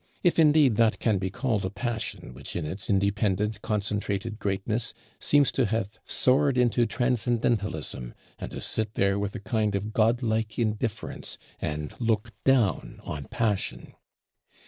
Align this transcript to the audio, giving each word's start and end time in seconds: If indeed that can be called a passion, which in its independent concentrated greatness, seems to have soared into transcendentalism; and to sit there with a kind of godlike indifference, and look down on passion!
If 0.23 0.39
indeed 0.39 0.77
that 0.77 0.97
can 0.97 1.19
be 1.19 1.29
called 1.29 1.63
a 1.63 1.69
passion, 1.69 2.33
which 2.33 2.55
in 2.55 2.65
its 2.65 2.89
independent 2.89 3.61
concentrated 3.61 4.39
greatness, 4.39 4.95
seems 5.19 5.51
to 5.51 5.67
have 5.67 5.99
soared 6.05 6.57
into 6.57 6.87
transcendentalism; 6.87 8.15
and 8.39 8.49
to 8.49 8.61
sit 8.61 8.95
there 8.95 9.19
with 9.19 9.35
a 9.35 9.39
kind 9.39 9.75
of 9.75 9.93
godlike 9.93 10.57
indifference, 10.57 11.37
and 11.59 11.93
look 11.99 12.31
down 12.45 12.99
on 13.03 13.25
passion! 13.25 13.93